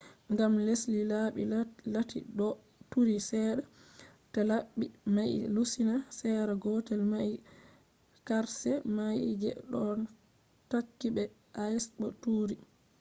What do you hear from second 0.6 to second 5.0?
les laɓi lati ɗo turi seɗɗa ta laɓi